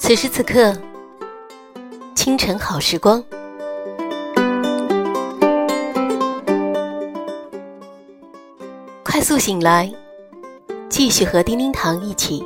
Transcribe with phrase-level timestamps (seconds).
[0.00, 0.74] 此时此刻，
[2.14, 3.22] 清晨好时光。
[9.04, 9.92] 快速醒来，
[10.88, 12.42] 继续和叮叮糖一起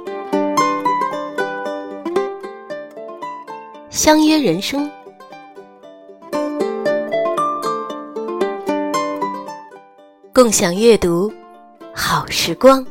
[3.90, 4.90] 相约人生，
[10.34, 11.30] 共享阅读
[11.94, 12.82] 好时光。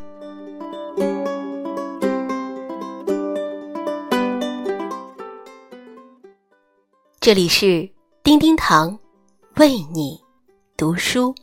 [7.19, 7.89] 这里是
[8.21, 8.95] 叮叮糖
[9.55, 10.21] 为你
[10.77, 11.33] 读书。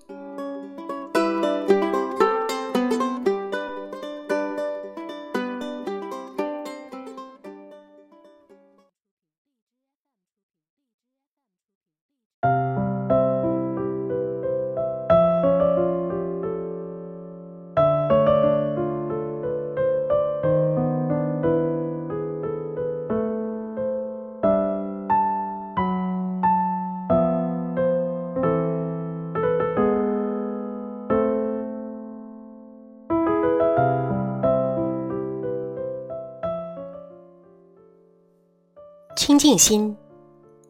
[39.29, 39.95] 清净心，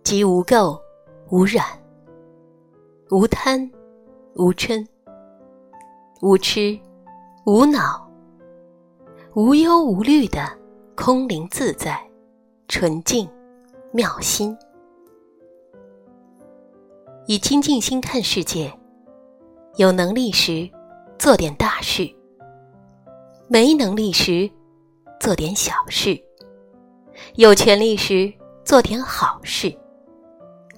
[0.03, 0.77] 即无垢、
[1.31, 1.65] 无染、
[3.09, 3.71] 无贪、
[4.35, 4.85] 无嗔、
[6.23, 6.77] 无痴、
[7.47, 8.11] 无恼、
[9.37, 10.41] 无忧无虑的
[10.97, 12.05] 空灵自在、
[12.67, 13.31] 纯净
[13.93, 14.59] 妙心。
[17.29, 18.77] 以清净心看世界，
[19.77, 20.69] 有能力时
[21.17, 22.13] 做点大事，
[23.47, 24.51] 没能力时
[25.21, 26.21] 做点小事，
[27.37, 28.35] 有权利时。
[28.69, 29.75] 做点好事，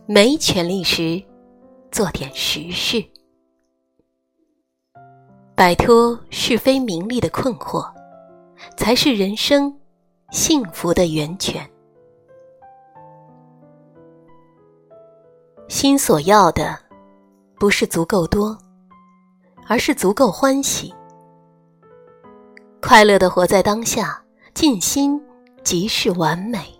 [0.06, 1.20] 没权利时，
[1.90, 3.04] 做点实事，
[5.56, 7.92] 摆脱是非名利的困惑，
[8.76, 9.76] 才是人生
[10.30, 11.68] 幸福的源泉。
[15.68, 16.78] 心所要的，
[17.58, 18.56] 不是足够多，
[19.66, 20.94] 而是足够欢喜，
[22.80, 24.22] 快乐的活在当下，
[24.54, 25.20] 尽心
[25.64, 26.79] 即是完美。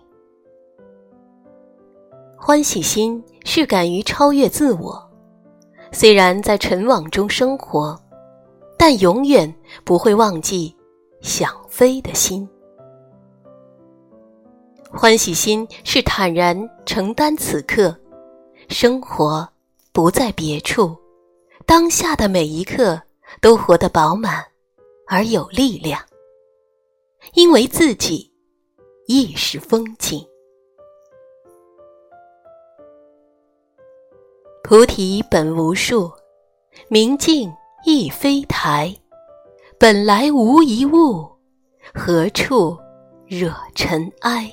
[2.51, 5.09] 欢喜心是敢于超越自我，
[5.93, 7.97] 虽然在尘网中生活，
[8.77, 10.75] 但永远不会忘记
[11.21, 12.45] 想飞的心。
[14.91, 17.95] 欢喜心是坦然承担此刻，
[18.67, 19.47] 生活
[19.93, 20.93] 不在别处，
[21.65, 23.01] 当下的每一刻
[23.39, 24.43] 都活得饱满
[25.07, 26.01] 而有力量，
[27.33, 28.29] 因为自己
[29.07, 30.21] 亦是风景。
[34.71, 36.09] 菩提本无树，
[36.87, 38.95] 明镜亦非台。
[39.77, 41.29] 本来无一物，
[41.93, 42.77] 何处
[43.27, 44.49] 惹尘埃？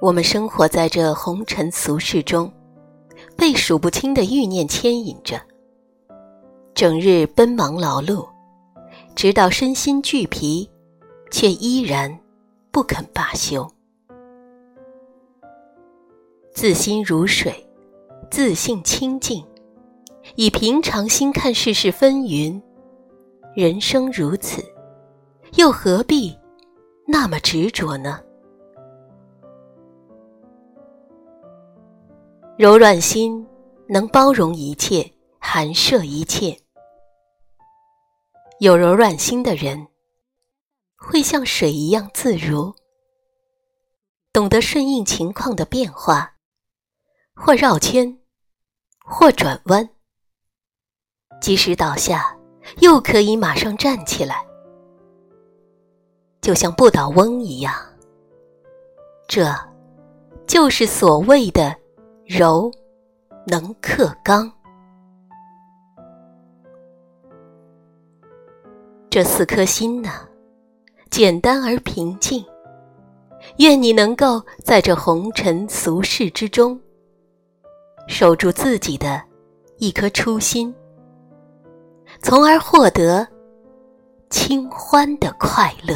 [0.00, 2.48] 我们生活在这红尘俗世中，
[3.36, 5.40] 被数不清的欲念牵引着，
[6.72, 8.28] 整日奔忙劳碌，
[9.16, 10.70] 直到身心俱疲，
[11.32, 12.16] 却依然
[12.70, 13.68] 不肯罢休。
[16.60, 17.66] 自心如水，
[18.30, 19.42] 自性清净，
[20.34, 22.60] 以平常心看世事纷纭。
[23.56, 24.62] 人生如此，
[25.56, 26.38] 又何必
[27.06, 28.20] 那么执着呢？
[32.58, 33.42] 柔软心
[33.88, 36.54] 能包容一切，含摄一切。
[38.58, 39.86] 有柔软心的人，
[40.98, 42.74] 会像水一样自如，
[44.30, 46.34] 懂得顺应情况的变化。
[47.42, 48.18] 或绕圈，
[48.98, 49.88] 或转弯，
[51.40, 52.36] 即使倒下，
[52.80, 54.44] 又可以马上站起来，
[56.42, 57.74] 就像不倒翁一样。
[59.26, 59.50] 这，
[60.46, 61.74] 就是所谓的
[62.26, 62.70] 柔
[63.46, 64.52] 能克刚。
[69.08, 70.28] 这四颗心呢，
[71.10, 72.44] 简单而平静。
[73.56, 76.78] 愿你能够在这红尘俗世之中。
[78.10, 79.22] 守住自己的
[79.78, 80.74] 一颗初心，
[82.20, 83.26] 从而获得
[84.28, 85.94] 清欢的快乐。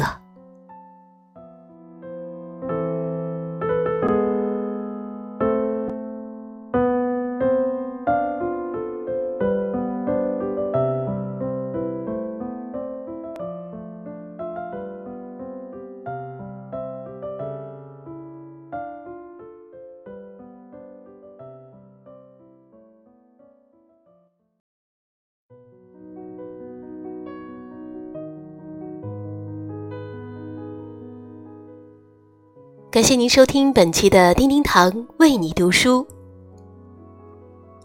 [32.95, 36.07] 感谢您收听本期的叮叮堂为你读书。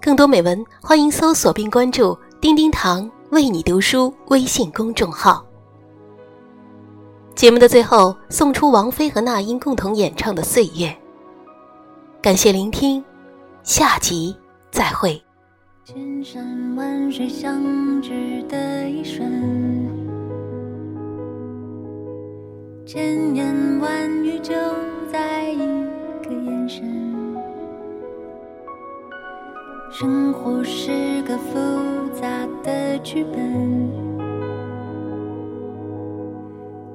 [0.01, 5.45] 更多美文，欢迎搜索并关注“叮叮堂为你读书”微信公众号。
[7.35, 10.87] 节目的最后，送出王菲和那英共同演唱的《岁月》。
[12.23, 13.05] 感谢聆听，
[13.65, 14.37] 下集
[14.71, 15.21] 再会。
[15.85, 19.70] 千山万水相聚的一瞬。
[22.93, 24.53] 千言万语就
[25.13, 25.59] 在一
[26.25, 26.83] 个眼神。
[29.93, 31.55] 生活是个复
[32.13, 32.27] 杂
[32.65, 33.89] 的剧本，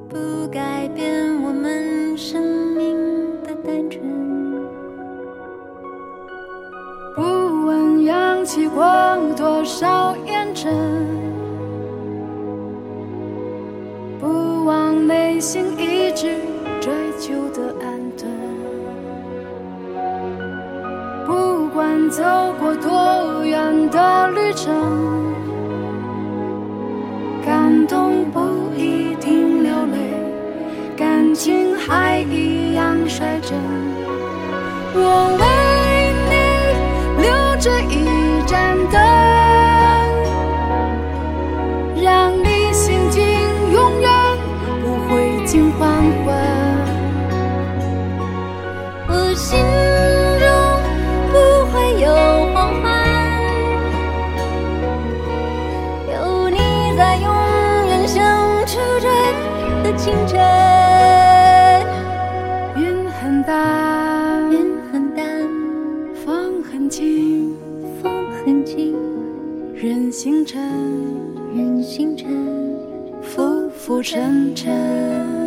[0.09, 2.43] 不改变我们生
[2.75, 2.97] 命
[3.43, 4.03] 的单纯。
[7.15, 7.21] 不
[7.65, 8.83] 问扬起过
[9.37, 11.24] 多少烟尘。
[15.35, 16.27] 内心一直
[16.79, 18.25] 追求的安顿，
[21.27, 22.23] 不管走
[22.57, 24.73] 过多远的旅程，
[27.45, 28.39] 感动不
[28.77, 29.97] 一定流泪，
[30.95, 33.59] 感情还一样率真。
[34.93, 35.35] 我
[69.85, 70.59] 任星辰，
[71.55, 72.27] 任星辰，
[73.21, 75.44] 浮浮沉沉。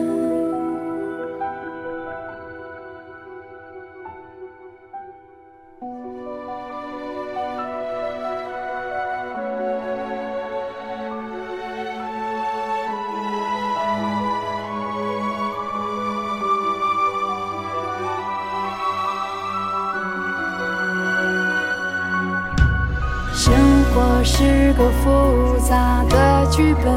[24.40, 26.96] 是个复杂的剧本，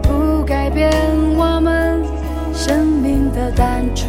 [0.00, 0.92] 不改变
[1.36, 2.00] 我们
[2.54, 4.08] 生命的单纯。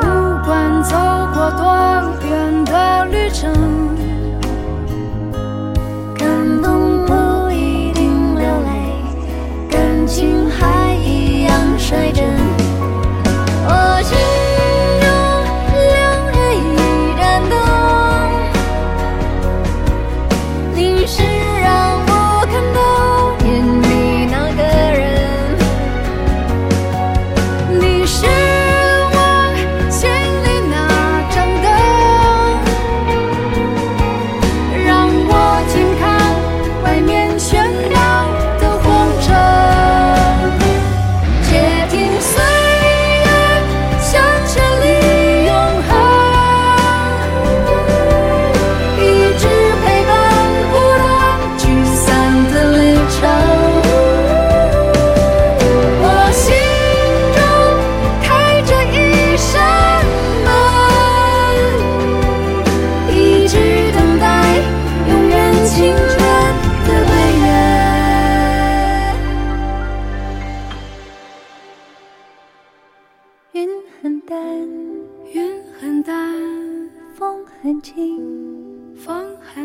[0.00, 0.08] 不
[0.44, 0.96] 管走
[1.32, 2.01] 过多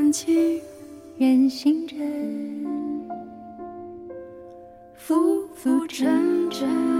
[0.07, 0.61] 风很轻，
[1.17, 1.97] 任星辰，
[4.95, 6.96] 浮浮沉沉。